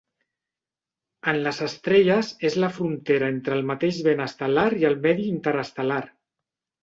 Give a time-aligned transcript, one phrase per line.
[1.31, 6.01] En les estrelles, és la frontera entre el mateix vent estel·lar i el medi interestel·lar.